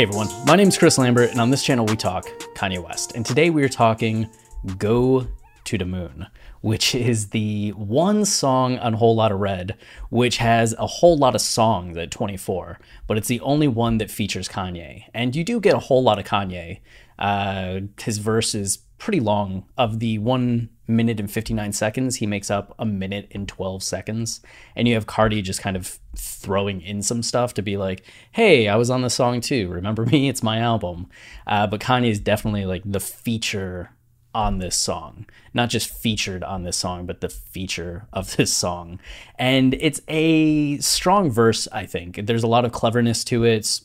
[0.00, 2.24] Hey everyone, my name is Chris Lambert, and on this channel we talk
[2.54, 3.12] Kanye West.
[3.14, 4.30] And today we are talking
[4.78, 5.26] Go
[5.64, 6.26] to the Moon,
[6.62, 9.76] which is the one song on Whole Lotta Red,
[10.08, 14.10] which has a whole lot of songs at 24, but it's the only one that
[14.10, 15.04] features Kanye.
[15.12, 16.80] And you do get a whole lot of Kanye.
[17.18, 19.64] Uh, his verse is pretty long.
[19.76, 24.40] Of the one minute and 59 seconds, he makes up a minute and 12 seconds.
[24.76, 28.68] And you have Carti just kind of throwing in some stuff to be like, hey,
[28.68, 29.68] I was on the song too.
[29.68, 30.28] Remember me?
[30.28, 31.08] It's my album.
[31.46, 33.90] Uh, but Kanye is definitely like the feature
[34.32, 35.26] on this song.
[35.54, 39.00] Not just featured on this song, but the feature of this song.
[39.38, 42.26] And it's a strong verse, I think.
[42.26, 43.56] There's a lot of cleverness to it.
[43.56, 43.84] It's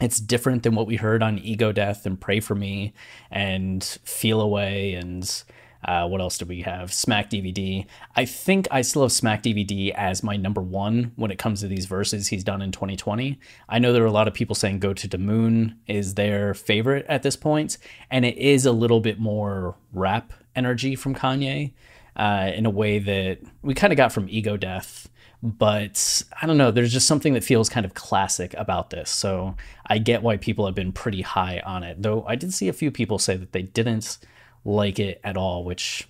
[0.00, 2.92] it's different than what we heard on Ego Death and Pray for Me
[3.30, 5.42] and Feel a Way and
[5.84, 6.92] uh, what else do we have?
[6.92, 7.86] Smack DVD.
[8.16, 11.68] I think I still have Smack DVD as my number one when it comes to
[11.68, 13.38] these verses he's done in 2020.
[13.68, 16.52] I know there are a lot of people saying Go to the Moon is their
[16.52, 17.78] favorite at this point,
[18.10, 21.72] and it is a little bit more rap energy from Kanye
[22.16, 25.08] uh, in a way that we kind of got from Ego Death
[25.42, 26.70] but I don't know.
[26.70, 29.10] There's just something that feels kind of classic about this.
[29.10, 32.02] So I get why people have been pretty high on it.
[32.02, 34.18] Though I did see a few people say that they didn't
[34.64, 36.08] like it at all, which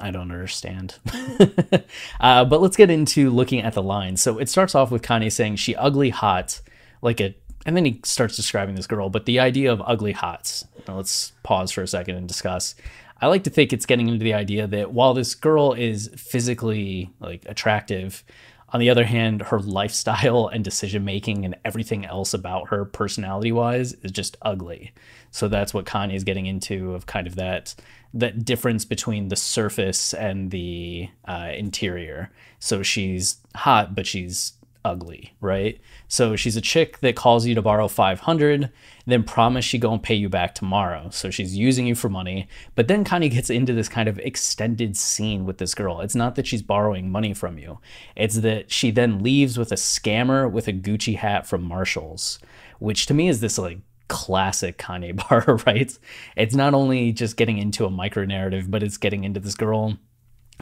[0.00, 0.98] I don't understand.
[2.20, 4.22] uh, but let's get into looking at the lines.
[4.22, 6.60] So it starts off with Kanye saying, She ugly hot,
[7.02, 7.34] like a.
[7.66, 10.64] And then he starts describing this girl, but the idea of ugly hots.
[10.88, 12.74] Now let's pause for a second and discuss.
[13.20, 17.10] I like to think it's getting into the idea that while this girl is physically
[17.20, 18.24] like attractive,
[18.72, 23.52] on the other hand, her lifestyle and decision making and everything else about her personality
[23.52, 24.92] wise is just ugly.
[25.32, 27.74] So that's what Kanye is getting into of kind of that
[28.12, 32.32] that difference between the surface and the uh, interior.
[32.58, 35.80] So she's hot, but she's ugly, right?
[36.08, 38.70] So she's a chick that calls you to borrow 500,
[39.06, 41.08] then promise she to pay you back tomorrow.
[41.10, 44.96] So she's using you for money, but then of gets into this kind of extended
[44.96, 46.00] scene with this girl.
[46.00, 47.78] It's not that she's borrowing money from you.
[48.16, 52.38] It's that she then leaves with a scammer with a Gucci hat from Marshalls,
[52.78, 55.96] which to me is this like classic Kanye bar, right?
[56.36, 59.98] It's not only just getting into a micro narrative, but it's getting into this girl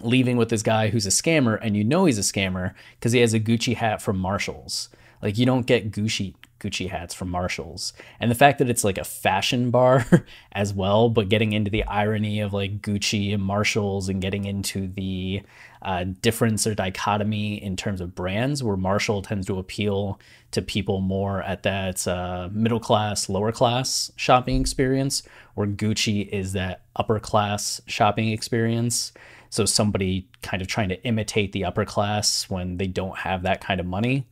[0.02, 3.20] leaving with this guy who's a scammer and you know he's a scammer because he
[3.20, 4.88] has a Gucci hat from Marshalls.
[5.22, 7.92] Like you don't get Gucci Gucci hats from Marshalls.
[8.18, 10.04] And the fact that it's like a fashion bar
[10.52, 14.88] as well, but getting into the irony of like Gucci and Marshalls and getting into
[14.88, 15.42] the
[15.82, 20.18] uh, difference or dichotomy in terms of brands, where Marshall tends to appeal
[20.50, 25.22] to people more at that uh, middle class, lower class shopping experience,
[25.54, 29.12] where Gucci is that upper class shopping experience.
[29.50, 33.60] So somebody kind of trying to imitate the upper class when they don't have that
[33.60, 34.26] kind of money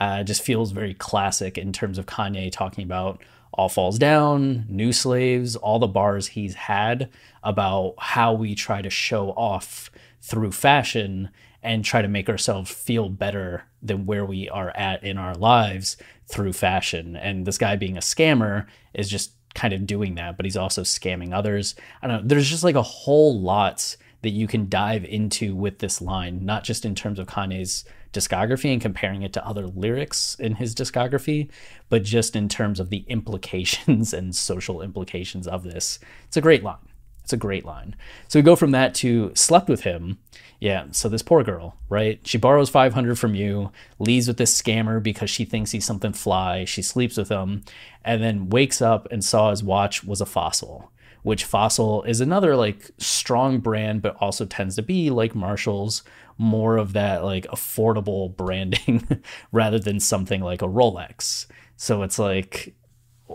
[0.00, 4.92] uh, just feels very classic in terms of Kanye talking about All Falls Down, New
[4.92, 7.10] Slaves, all the bars he's had
[7.42, 9.90] about how we try to show off
[10.20, 11.30] through fashion
[11.62, 15.96] and try to make ourselves feel better than where we are at in our lives
[16.26, 17.16] through fashion.
[17.16, 20.82] And this guy being a scammer is just kind of doing that, but he's also
[20.82, 21.74] scamming others.
[22.00, 22.28] I don't know.
[22.28, 26.64] There's just like a whole lot that you can dive into with this line, not
[26.64, 31.50] just in terms of Kanye's discography and comparing it to other lyrics in his discography,
[31.88, 35.98] but just in terms of the implications and social implications of this.
[36.26, 36.78] It's a great line.
[37.22, 37.94] It's a great line.
[38.26, 40.18] So we go from that to slept with him.
[40.60, 42.18] Yeah, so this poor girl, right?
[42.26, 46.64] She borrows 500 from you, leaves with this scammer because she thinks he's something fly.
[46.64, 47.64] She sleeps with him
[48.02, 50.90] and then wakes up and saw his watch was a fossil
[51.28, 56.02] which Fossil is another like strong brand, but also tends to be like Marshall's
[56.38, 59.22] more of that like affordable branding
[59.52, 61.44] rather than something like a Rolex.
[61.76, 62.74] So it's like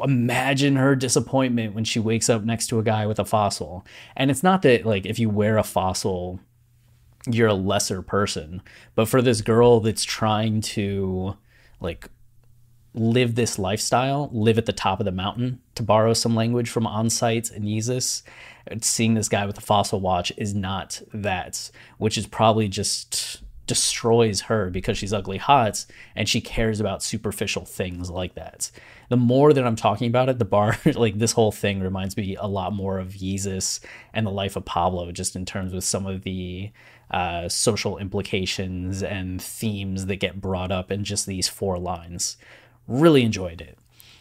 [0.04, 3.86] imagine her disappointment when she wakes up next to a guy with a fossil.
[4.18, 6.40] And it's not that like if you wear a fossil
[7.28, 8.64] you're a lesser person,
[8.96, 11.38] but for this girl that's trying to
[11.80, 12.10] like
[12.94, 16.86] live this lifestyle, live at the top of the mountain, to borrow some language from
[16.86, 18.24] On Sight and Yeezus.
[18.82, 24.42] Seeing this guy with a fossil watch is not that, which is probably just destroys
[24.42, 25.86] her because she's ugly hot
[26.16, 28.70] and she cares about superficial things like that.
[29.10, 32.36] The more that I'm talking about it, the bar, like this whole thing reminds me
[32.36, 33.80] a lot more of Yeezus
[34.14, 36.72] and the life of Pablo, just in terms of some of the
[37.12, 42.38] uh, social implications and themes that get brought up in just these four lines.
[42.88, 43.78] Really enjoyed it.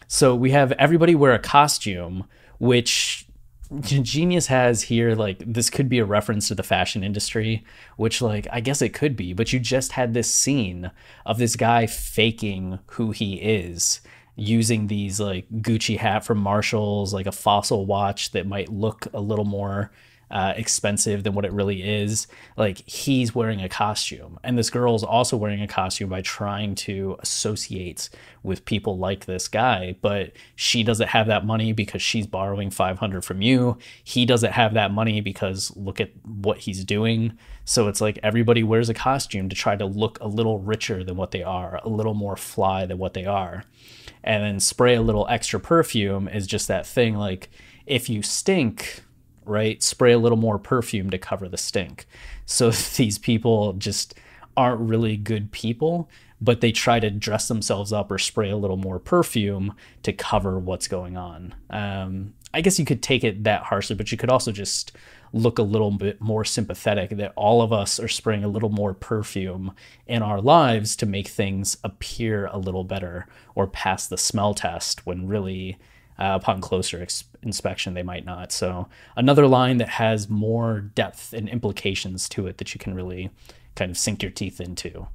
[0.08, 2.24] So we have everybody wear a costume,
[2.58, 3.26] which
[3.80, 7.64] Genius has here, like, this could be a reference to the fashion industry,
[7.96, 10.90] which, like, I guess it could be, but you just had this scene
[11.24, 14.00] of this guy faking who he is
[14.36, 19.20] using these like Gucci hat from Marshalls, like a fossil watch that might look a
[19.20, 19.90] little more
[20.32, 22.26] uh, expensive than what it really is.
[22.56, 26.74] Like he's wearing a costume, and this girl is also wearing a costume by trying
[26.76, 28.08] to associate
[28.42, 29.96] with people like this guy.
[30.00, 33.76] But she doesn't have that money because she's borrowing 500 from you.
[34.02, 37.38] He doesn't have that money because look at what he's doing.
[37.64, 41.16] So it's like everybody wears a costume to try to look a little richer than
[41.16, 43.64] what they are, a little more fly than what they are.
[44.24, 47.50] And then spray a little extra perfume is just that thing like
[47.86, 49.02] if you stink,
[49.44, 49.82] right?
[49.82, 52.06] Spray a little more perfume to cover the stink.
[52.46, 54.14] So these people just
[54.56, 56.08] aren't really good people,
[56.40, 60.58] but they try to dress themselves up or spray a little more perfume to cover
[60.58, 61.54] what's going on.
[61.70, 64.92] Um, I guess you could take it that harshly, but you could also just
[65.32, 68.92] look a little bit more sympathetic that all of us are spraying a little more
[68.92, 69.72] perfume
[70.06, 75.06] in our lives to make things appear a little better or pass the smell test
[75.06, 75.78] when really
[76.18, 78.52] uh, upon closer ex- inspection, they might not.
[78.52, 83.30] So, another line that has more depth and implications to it that you can really
[83.74, 85.06] kind of sink your teeth into,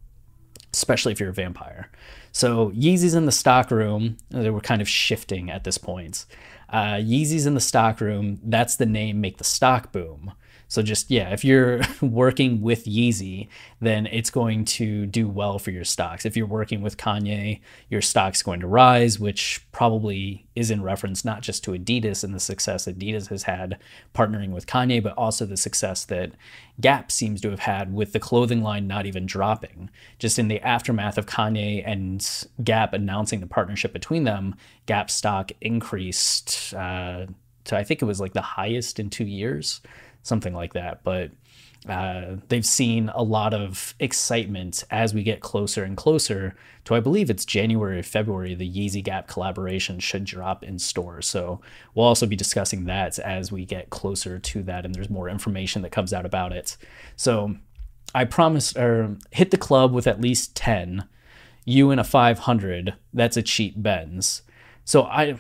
[0.73, 1.91] especially if you're a vampire.
[2.31, 4.17] So, Yeezy's in the stock room.
[4.29, 6.25] They were kind of shifting at this point.
[6.69, 8.39] Uh, Yeezy's in the stock room.
[8.43, 10.33] That's the name, make the stock boom.
[10.69, 13.47] So just yeah, if you're working with Yeezy,
[13.79, 16.25] then it's going to do well for your stocks.
[16.25, 21.23] If you're working with Kanye, your stock's going to rise, which probably is in reference
[21.23, 23.77] not just to Adidas and the success Adidas has had
[24.13, 26.31] partnering with Kanye, but also the success that
[26.81, 29.89] Gap seems to have had with the clothing line not even dropping.
[30.19, 34.55] Just in the aftermath of Kanye and Gap announcing the partnership between them,
[34.85, 37.27] Gap stock increased uh,
[37.67, 39.81] to I think it was like the highest in two years
[40.27, 41.03] something like that.
[41.03, 41.31] But
[41.87, 46.99] uh, they've seen a lot of excitement as we get closer and closer to, I
[46.99, 51.27] believe it's January or February, the Yeezy Gap collaboration should drop in stores.
[51.27, 51.61] So
[51.93, 55.81] we'll also be discussing that as we get closer to that and there's more information
[55.83, 56.77] that comes out about it.
[57.15, 57.55] So
[58.13, 61.07] I promised, or hit the club with at least 10.
[61.63, 64.41] You in a 500, that's a cheap Benz.
[64.83, 65.37] So I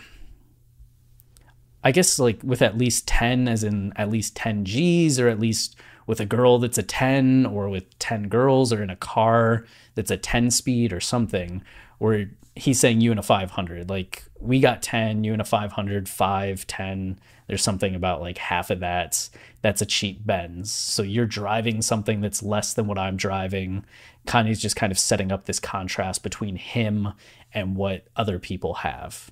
[1.87, 5.39] I guess like with at least 10 as in at least 10 G's or at
[5.39, 9.65] least with a girl that's a 10 or with 10 girls or in a car
[9.95, 11.63] that's a 10 speed or something
[11.99, 16.09] where he's saying you in a 500 like we got 10 you in a 500
[16.09, 19.29] 5 10 there's something about like half of that
[19.61, 20.69] that's a cheap benz.
[20.69, 23.85] So you're driving something that's less than what i'm driving.
[24.27, 27.13] Kanye's just kind of setting up this contrast between him
[27.53, 29.31] and what other people have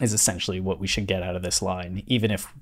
[0.00, 2.52] is essentially what we should get out of this line, even if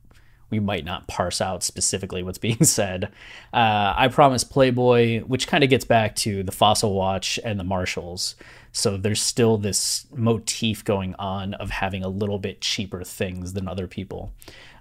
[0.49, 3.05] we might not parse out specifically what's being said.
[3.53, 7.65] Uh, I promise Playboi, which kind of gets back to the Fossil Watch and the
[7.65, 8.37] Marshalls.
[8.73, 13.67] So there's still this motif going on of having a little bit cheaper things than
[13.67, 14.33] other people.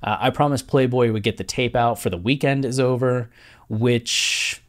[0.03, 3.29] Uh, I promise Playboi would get the tape out for the weekend is over,
[3.69, 4.61] which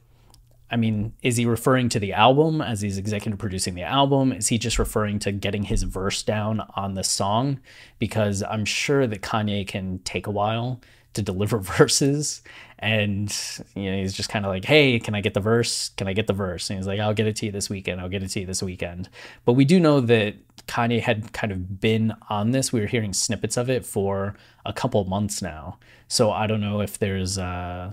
[0.71, 4.33] I mean, is he referring to the album as he's executive producing the album?
[4.33, 7.61] Is he just referring to getting his verse down on the song?
[7.99, 10.81] Because I'm sure that Kanye can take a while
[11.15, 12.43] to deliver verses.
[12.79, 13.35] And,
[13.75, 15.91] you know, he's just kind of like, hey, can I get the verse?
[15.91, 16.69] Can I get the verse?
[16.69, 18.01] And he's like, I'll get it to you this weekend.
[18.01, 19.09] I'll get it to you this weekend.
[19.45, 20.35] But we do know that
[20.67, 22.73] Kanye had kind of been on this.
[22.73, 25.79] We were hearing snippets of it for a couple months now.
[26.09, 27.93] So I don't know if there's, uh,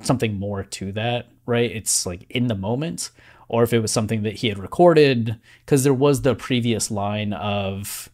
[0.00, 1.70] something more to that, right?
[1.70, 3.10] It's like in the moment,
[3.48, 7.32] or if it was something that he had recorded, because there was the previous line
[7.32, 8.08] of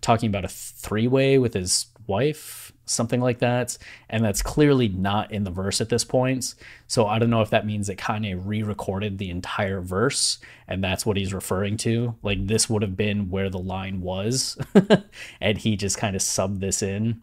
[0.00, 3.76] talking about a three way with his wife, something like that.
[4.08, 6.54] And that's clearly not in the verse at this point.
[6.86, 10.82] So I don't know if that means that Kanye re recorded the entire verse and
[10.82, 12.16] that's what he's referring to.
[12.22, 14.56] Like this would have been where the line was,
[15.40, 17.22] and he just kind of subbed this in.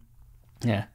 [0.63, 0.86] Yeah.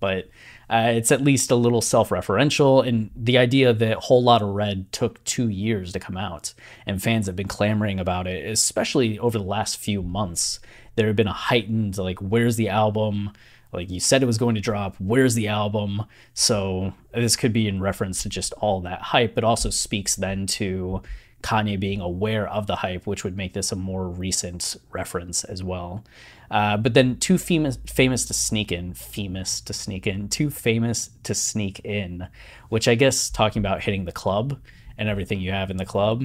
[0.00, 0.28] But
[0.70, 5.22] uh, it's at least a little self-referential, and the idea that Whole Lotta Red took
[5.24, 6.54] two years to come out,
[6.86, 10.60] and fans have been clamoring about it, especially over the last few months.
[10.96, 13.32] There have been a heightened like, "Where's the album?"
[13.72, 14.94] Like you said, it was going to drop.
[15.00, 16.04] Where's the album?
[16.32, 20.46] So this could be in reference to just all that hype, but also speaks then
[20.46, 21.02] to
[21.44, 25.62] Kanye being aware of the hype, which would make this a more recent reference as
[25.62, 26.02] well.
[26.50, 31.10] Uh, but then too famous, famous to sneak in, famous to sneak in, too famous
[31.22, 32.26] to sneak in,
[32.70, 34.58] which I guess talking about hitting the club
[34.96, 36.24] and everything you have in the club.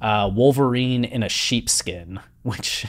[0.00, 2.86] Uh, Wolverine in a sheepskin, which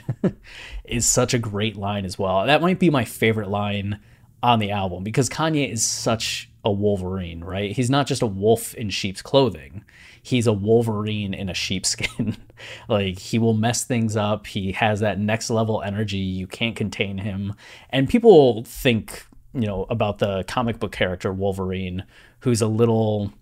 [0.86, 2.46] is such a great line as well.
[2.46, 4.00] That might be my favorite line
[4.42, 7.72] on the album because Kanye is such a Wolverine, right?
[7.72, 9.84] He's not just a wolf in sheep's clothing.
[10.26, 12.36] He's a Wolverine in a sheepskin.
[12.90, 14.48] like he will mess things up.
[14.48, 16.18] He has that next level energy.
[16.18, 17.54] You can't contain him.
[17.92, 22.06] And people think, you know, about the comic book character Wolverine,
[22.40, 23.34] who's a little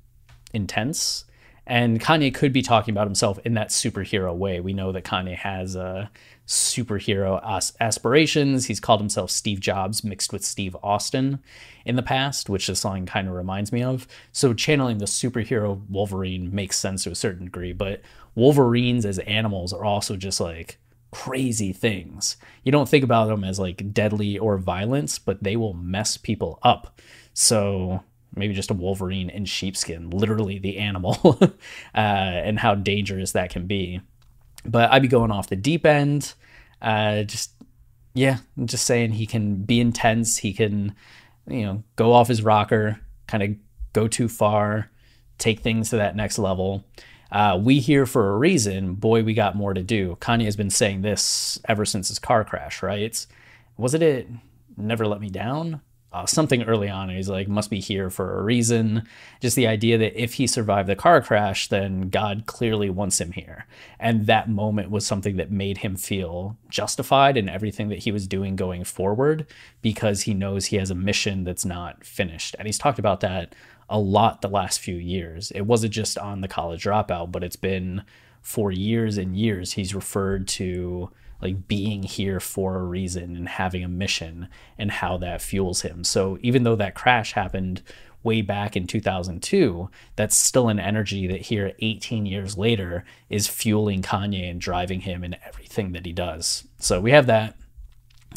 [0.54, 1.24] intense.
[1.65, 4.60] And Kanye could be talking about himself in that superhero way.
[4.60, 6.12] We know that Kanye has a
[6.46, 7.41] superhero
[7.79, 8.65] aspirations.
[8.65, 11.39] He's called himself Steve Jobs mixed with Steve Austin
[11.86, 14.08] in the past, which this song kind of reminds me of.
[14.34, 18.01] So channeling the superhero Wolverine makes sense to a certain degree, but
[18.36, 20.79] Wolverines as animals are also just like
[21.12, 22.36] crazy things.
[22.63, 26.60] You don't think about them as like deadly or violence, but they will mess people
[26.62, 27.00] up.
[27.34, 28.03] So
[28.36, 31.52] maybe just a Wolverine in sheepskin, literally the animal, uh,
[31.96, 34.02] and how dangerous that can be
[34.66, 36.34] but I'd be going off the deep end.
[36.82, 37.52] Uh, just
[38.13, 40.38] yeah, just saying he can be intense.
[40.38, 40.96] He can,
[41.48, 43.50] you know, go off his rocker, kind of
[43.94, 44.90] go too far,
[45.38, 46.86] take things to that next level.
[47.32, 48.94] Uh, we here for a reason.
[48.94, 50.18] Boy, we got more to do.
[50.22, 53.02] Kanye has been saying this ever since his car crash, right?
[53.02, 53.28] It's,
[53.75, 54.28] Was it it?
[54.78, 55.82] Never let me down
[56.13, 57.10] uh, something early on.
[57.10, 59.08] And he's like, must be here for a reason.
[59.41, 63.32] Just the idea that if he survived the car crash, then God clearly wants him
[63.32, 63.65] here.
[64.00, 68.27] And that moment was something that made him feel justified in everything that he was
[68.27, 69.48] doing going forward
[69.82, 72.55] because he knows he has a mission that's not finished.
[72.60, 73.55] And he's talked about that
[73.89, 75.51] a lot the last few years.
[75.51, 78.03] It wasn't just on the college dropout, but it's been
[78.41, 79.74] for years and years.
[79.74, 81.10] He's referred to
[81.42, 84.48] like being here for a reason and having a mission
[84.78, 86.04] and how that fuels him.
[86.04, 87.82] So even though that crash happened
[88.24, 94.02] way back in 2002, that's still an energy that here 18 years later is fueling
[94.02, 96.66] Kanye and driving him in everything that he does.
[96.80, 97.56] So we have that.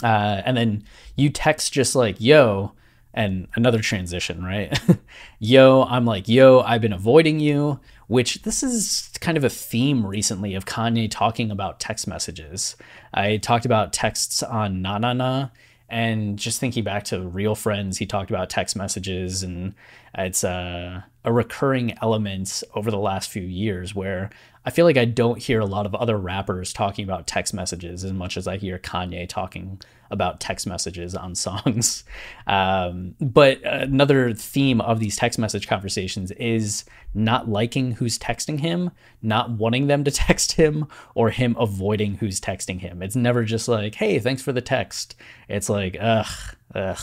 [0.02, 0.84] Uh, and then
[1.14, 2.72] you text just like, yo,
[3.14, 4.78] and another transition, right?
[5.38, 10.06] yo, I'm like, yo, I've been avoiding you which this is kind of a theme
[10.06, 12.76] recently of Kanye talking about text messages.
[13.12, 15.48] I talked about texts on Nah Nah Nah,
[15.88, 19.74] and just thinking back to real friends, he talked about text messages, and
[20.16, 24.30] it's a, a recurring element over the last few years where
[24.64, 28.02] I feel like I don't hear a lot of other rappers talking about text messages
[28.04, 29.80] as much as I hear Kanye talking
[30.10, 32.02] about text messages on songs.
[32.46, 38.90] Um, but another theme of these text message conversations is not liking who's texting him,
[39.22, 43.02] not wanting them to text him, or him avoiding who's texting him.
[43.02, 45.14] It's never just like, hey, thanks for the text.
[45.48, 46.26] It's like, ugh,
[46.74, 47.00] ugh,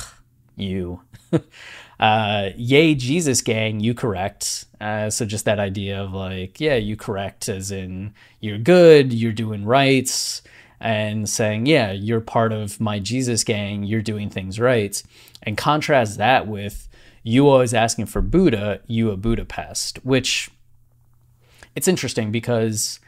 [0.57, 1.01] you.
[1.99, 4.65] uh, yay, Jesus gang, you correct.
[4.79, 9.31] Uh, so just that idea of like, yeah, you correct, as in you're good, you're
[9.31, 10.41] doing rights
[10.79, 15.01] and saying, yeah, you're part of my Jesus gang, you're doing things right.
[15.41, 16.89] And contrast that with
[17.23, 20.51] you always asking for Buddha, you a Budapest, which
[21.75, 22.99] it's interesting because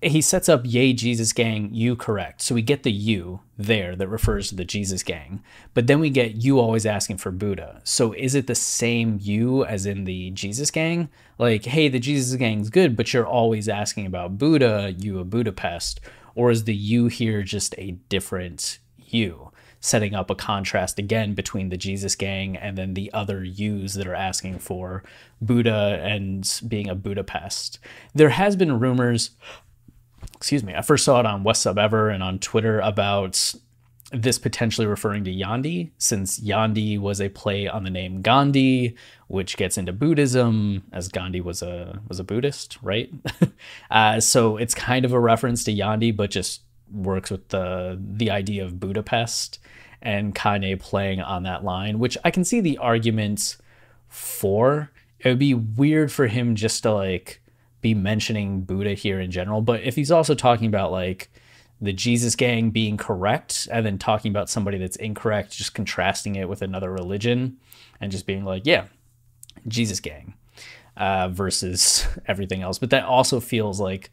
[0.00, 4.08] he sets up yay jesus gang you correct so we get the you there that
[4.08, 5.42] refers to the jesus gang
[5.74, 9.64] but then we get you always asking for buddha so is it the same you
[9.64, 14.06] as in the jesus gang like hey the jesus gang's good but you're always asking
[14.06, 16.00] about buddha you a budapest
[16.38, 19.50] or is the you here just a different you?
[19.80, 24.06] Setting up a contrast again between the Jesus gang and then the other yous that
[24.06, 25.02] are asking for
[25.40, 27.80] Buddha and being a Budapest.
[28.14, 29.30] There has been rumors,
[30.36, 33.54] excuse me, I first saw it on WestSubEver and on Twitter about
[34.10, 39.56] this potentially referring to Yandi, since Yandi was a play on the name Gandhi, which
[39.56, 43.12] gets into Buddhism, as Gandhi was a was a Buddhist, right?
[43.90, 48.30] uh, so it's kind of a reference to Yandi, but just works with the the
[48.30, 49.58] idea of Budapest
[50.00, 53.58] and Kanye playing on that line, which I can see the arguments
[54.08, 54.90] for.
[55.20, 57.42] It would be weird for him just to like
[57.80, 61.30] be mentioning Buddha here in general, but if he's also talking about like
[61.80, 66.48] the Jesus gang being correct and then talking about somebody that's incorrect, just contrasting it
[66.48, 67.56] with another religion
[68.00, 68.86] and just being like, yeah,
[69.68, 70.34] Jesus gang
[70.96, 72.78] uh, versus everything else.
[72.78, 74.10] But that also feels like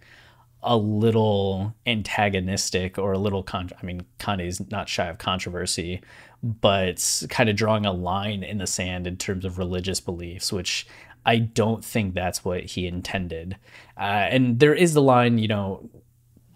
[0.61, 6.01] a little antagonistic or a little, con- I mean, Kanye's not shy of controversy,
[6.43, 10.87] but kind of drawing a line in the sand in terms of religious beliefs, which
[11.25, 13.57] I don't think that's what he intended.
[13.97, 15.89] Uh, and there is the line, you know,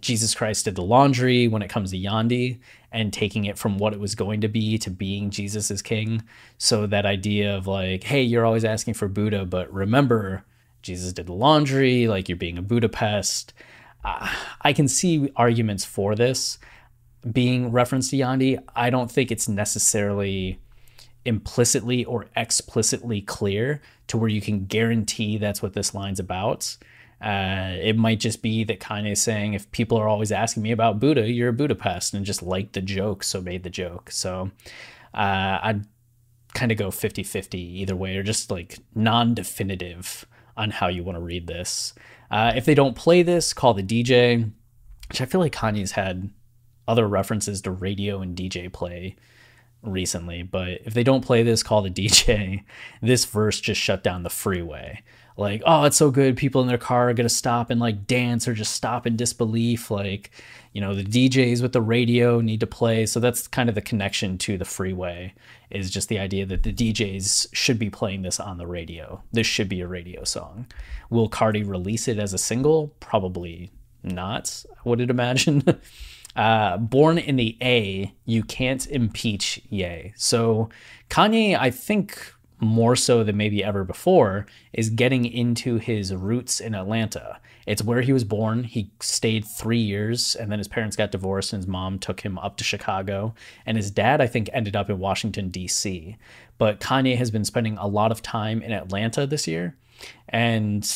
[0.01, 2.59] Jesus Christ did the laundry when it comes to Yandi
[2.91, 6.23] and taking it from what it was going to be to being Jesus king.
[6.57, 10.45] So that idea of like, hey, you're always asking for Buddha, but remember,
[10.81, 13.53] Jesus did the laundry, like you're being a Budapest.
[14.03, 14.29] Uh,
[14.61, 16.57] I can see arguments for this
[17.29, 18.63] being referenced to Yandi.
[18.75, 20.59] I don't think it's necessarily
[21.25, 26.77] implicitly or explicitly clear to where you can guarantee that's what this line's about.
[27.21, 30.71] Uh, it might just be that Kanye is saying, if people are always asking me
[30.71, 34.09] about Buddha, you're a Budapest, and just liked the joke, so made the joke.
[34.09, 34.51] So
[35.13, 35.85] uh, I'd
[36.53, 41.03] kind of go 50 50 either way, or just like non definitive on how you
[41.03, 41.93] want to read this.
[42.31, 44.51] Uh, if they don't play this, call the DJ,
[45.09, 46.29] which I feel like Kanye's had
[46.87, 49.15] other references to radio and DJ play
[49.83, 50.43] recently.
[50.43, 52.63] But if they don't play this, call the DJ.
[53.01, 55.03] This verse just shut down the freeway.
[55.37, 56.35] Like, oh, it's so good.
[56.35, 59.89] People in their car are gonna stop and like dance or just stop in disbelief.
[59.89, 60.31] Like,
[60.73, 63.05] you know, the DJs with the radio need to play.
[63.05, 65.33] So that's kind of the connection to the freeway
[65.69, 69.23] is just the idea that the DJs should be playing this on the radio.
[69.31, 70.67] This should be a radio song.
[71.09, 72.93] Will Carti release it as a single?
[72.99, 73.71] Probably
[74.03, 75.63] not, I would imagine.
[76.39, 80.13] Uh, born in the A, you can't impeach Ye.
[80.15, 80.69] So
[81.09, 86.75] Kanye, I think more so than maybe ever before, is getting into his roots in
[86.75, 87.41] Atlanta.
[87.67, 88.63] It's where he was born.
[88.63, 92.39] He stayed three years, and then his parents got divorced, and his mom took him
[92.39, 93.33] up to Chicago.
[93.65, 96.15] And his dad, I think, ended up in Washington, D.C.
[96.57, 99.75] But Kanye has been spending a lot of time in Atlanta this year.
[100.29, 100.89] And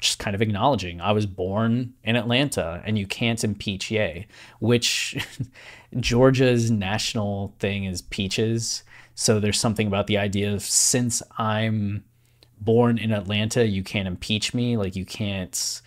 [0.00, 4.26] just kind of acknowledging I was born in Atlanta and you can't impeach Ye,
[4.58, 5.16] which
[6.00, 8.82] Georgia's national thing is peaches.
[9.14, 12.04] So there's something about the idea of since I'm
[12.60, 14.76] born in Atlanta, you can't impeach me.
[14.76, 15.82] Like you can't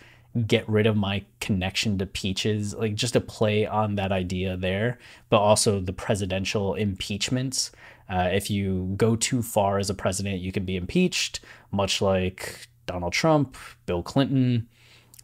[0.46, 2.74] get rid of my connection to peaches.
[2.74, 4.98] Like just a play on that idea there,
[5.30, 7.70] but also the presidential impeachments.
[8.08, 11.40] Uh, if you go too far as a president, you can be impeached,
[11.70, 14.68] much like Donald Trump, Bill Clinton,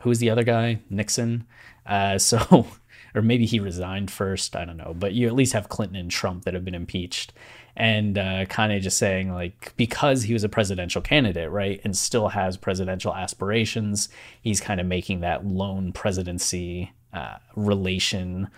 [0.03, 0.81] who's the other guy?
[0.89, 1.47] Nixon.
[1.87, 2.67] Uh, so,
[3.15, 4.57] or maybe he resigned first.
[4.57, 4.95] I don't know.
[4.99, 7.33] But you at least have Clinton and Trump that have been impeached.
[7.77, 12.29] And uh, Kanye just saying, like, because he was a presidential candidate, right, and still
[12.29, 14.09] has presidential aspirations,
[14.43, 18.49] he's kind of making that lone presidency uh, relation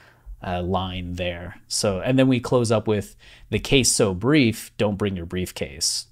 [0.44, 1.61] uh, line there.
[1.68, 3.14] So, and then we close up with
[3.50, 6.07] the case so brief, don't bring your briefcase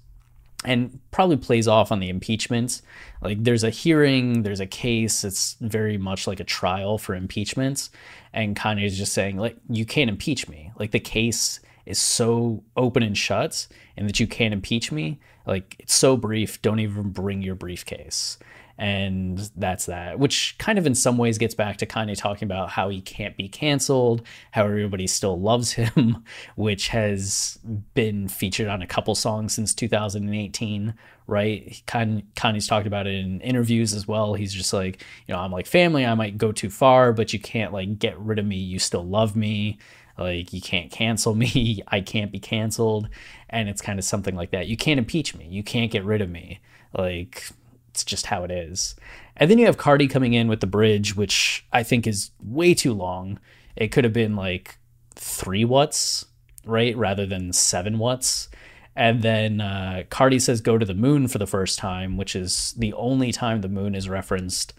[0.63, 2.81] and probably plays off on the impeachments.
[3.21, 5.23] Like there's a hearing, there's a case.
[5.23, 7.89] It's very much like a trial for impeachments,
[8.33, 10.71] and Kanye is just saying like you can't impeach me.
[10.77, 15.19] Like the case is so open and shut, and that you can't impeach me.
[15.47, 16.61] Like it's so brief.
[16.61, 18.37] Don't even bring your briefcase
[18.81, 22.71] and that's that which kind of in some ways gets back to Kanye talking about
[22.71, 26.23] how he can't be canceled how everybody still loves him
[26.55, 27.59] which has
[27.93, 30.95] been featured on a couple songs since 2018
[31.27, 31.81] right?
[31.85, 34.33] Kanye's talked about it in interviews as well.
[34.33, 37.39] He's just like you know I'm like family I might go too far but you
[37.39, 39.77] can't like get rid of me you still love me
[40.17, 43.09] like you can't cancel me i can't be canceled.
[43.47, 44.67] And it's kind of something like that.
[44.67, 46.61] You can't impeach me you can't get rid of me
[46.97, 47.51] like
[47.91, 48.95] it's just how it is.
[49.37, 52.73] And then you have Carti coming in with the bridge, which I think is way
[52.73, 53.39] too long.
[53.75, 54.77] It could have been like
[55.15, 56.25] three watts,
[56.65, 58.49] right, rather than seven watts.
[58.95, 62.73] And then uh, Carti says go to the moon for the first time, which is
[62.77, 64.73] the only time the moon is referenced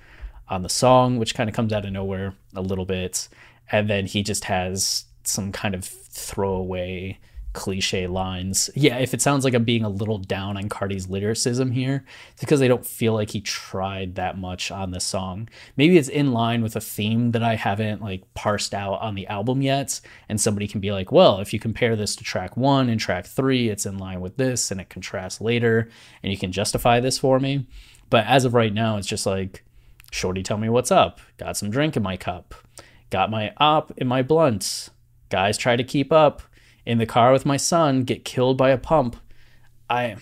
[0.49, 3.29] on the song, which kind of comes out of nowhere a little bit.
[3.71, 7.19] And then he just has some kind of throwaway
[7.53, 8.71] cliche lines.
[8.75, 12.41] Yeah, if it sounds like I'm being a little down on Carti's lyricism here, it's
[12.41, 15.49] because I don't feel like he tried that much on this song.
[15.77, 19.27] Maybe it's in line with a theme that I haven't like parsed out on the
[19.27, 22.89] album yet, and somebody can be like, well, if you compare this to track one
[22.89, 25.89] and track three, it's in line with this and it contrasts later,
[26.23, 27.67] and you can justify this for me.
[28.11, 29.65] But as of right now, it's just like,
[30.11, 31.21] Shorty, tell me what's up.
[31.39, 32.55] Got some drink in my cup.
[33.09, 34.91] Got my op in my blunt.
[35.31, 36.43] Guys try to keep up
[36.85, 39.17] in the car with my son, get killed by a pump.
[39.89, 40.17] I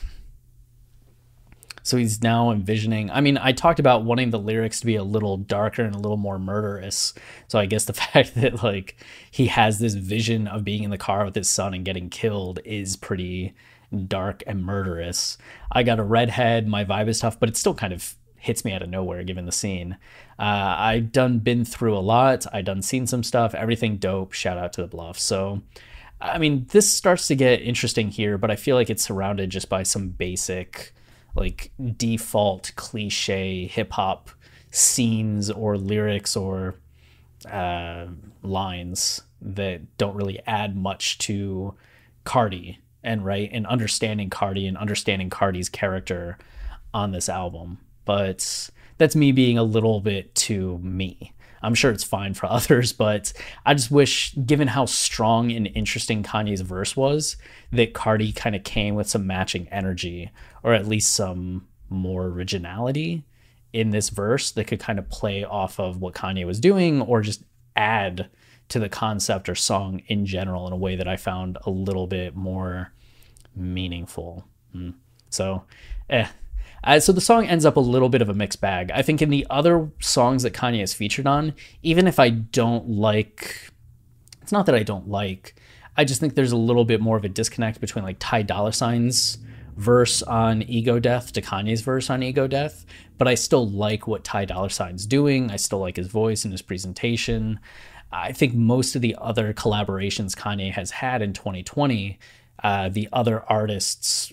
[1.83, 3.11] so he's now envisioning.
[3.11, 5.99] I mean, I talked about wanting the lyrics to be a little darker and a
[5.99, 7.15] little more murderous.
[7.49, 8.97] So I guess the fact that like
[9.31, 12.61] he has this vision of being in the car with his son and getting killed
[12.65, 13.55] is pretty
[14.07, 15.39] dark and murderous.
[15.73, 18.73] I got a redhead, my vibe is tough, but it still kind of hits me
[18.73, 19.97] out of nowhere given the scene.
[20.39, 22.47] Uh, I done been through a lot.
[22.53, 23.55] I've done seen some stuff.
[23.55, 24.33] Everything dope.
[24.33, 25.19] Shout out to the bluff.
[25.19, 25.63] So
[26.21, 29.69] I mean, this starts to get interesting here, but I feel like it's surrounded just
[29.69, 30.93] by some basic,
[31.35, 34.31] like default cliche hip hop
[34.71, 36.77] scenes or lyrics or
[37.51, 38.07] uh,
[38.43, 41.75] lines that don't really add much to
[42.25, 46.37] Carti and right and understanding Carti and understanding Carti's character
[46.93, 47.79] on this album.
[48.05, 51.33] But that's me being a little bit too me.
[51.63, 53.33] I'm sure it's fine for others, but
[53.65, 57.37] I just wish, given how strong and interesting Kanye's verse was,
[57.73, 60.31] that Carti kind of came with some matching energy
[60.63, 63.25] or at least some more originality
[63.73, 67.21] in this verse that could kind of play off of what Kanye was doing or
[67.21, 67.43] just
[67.77, 68.29] add
[68.69, 72.07] to the concept or song in general in a way that I found a little
[72.07, 72.93] bit more
[73.55, 74.45] meaningful.
[74.75, 74.95] Mm.
[75.29, 75.65] So,
[76.09, 76.29] eh.
[76.83, 78.91] Uh, so the song ends up a little bit of a mixed bag.
[78.93, 82.89] I think in the other songs that Kanye has featured on, even if I don't
[82.89, 83.71] like,
[84.43, 85.55] it's not that I don't like,
[85.97, 88.73] I just think there's a little bit more of a disconnect between like Ty Dolla
[88.73, 89.39] Sign's
[89.77, 92.85] verse on Ego Death to Kanye's verse on Ego Death,
[93.19, 95.51] but I still like what Ty Dolla Sign's doing.
[95.51, 97.61] I still like his voice and his presentation.
[98.13, 102.19] I think most of the other collaborations Kanye has had in 2020,
[102.63, 104.33] uh, the other artists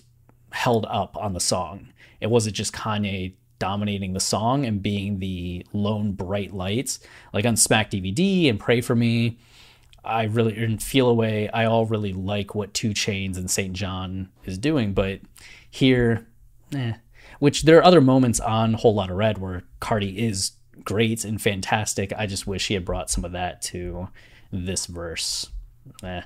[0.50, 1.92] held up on the song.
[2.20, 7.00] It wasn't just Kanye dominating the song and being the lone bright lights.
[7.32, 9.38] Like on Smack DVD and Pray for Me,
[10.04, 13.72] I really and Feel a Way, I all really like what 2 Chainz and St.
[13.72, 15.20] John is doing, but
[15.70, 16.26] here,
[16.74, 16.94] eh.
[17.40, 20.52] Which there are other moments on Whole Lotta Red where Carti is
[20.84, 22.12] great and fantastic.
[22.16, 24.08] I just wish he had brought some of that to
[24.50, 25.46] this verse.
[26.02, 26.22] Eh.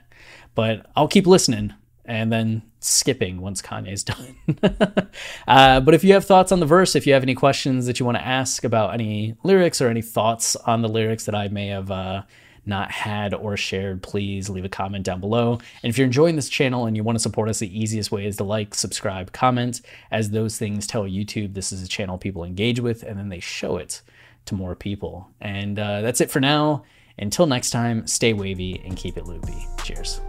[0.54, 4.36] But I'll keep listening and then skipping once Kanye's done.
[5.46, 8.00] uh, but if you have thoughts on the verse, if you have any questions that
[8.00, 11.48] you want to ask about any lyrics or any thoughts on the lyrics that I
[11.48, 12.22] may have uh,
[12.66, 15.54] not had or shared, please leave a comment down below.
[15.82, 18.26] And if you're enjoying this channel and you want to support us, the easiest way
[18.26, 22.44] is to like, subscribe, comment, as those things tell YouTube this is a channel people
[22.44, 24.02] engage with, and then they show it
[24.46, 25.28] to more people.
[25.40, 26.84] And uh, that's it for now.
[27.18, 29.66] Until next time, stay wavy and keep it loopy.
[29.84, 30.20] Cheers.